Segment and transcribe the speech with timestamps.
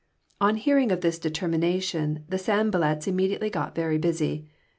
[0.39, 4.49] On hearing of this determination the Sanballats immediately got very busy.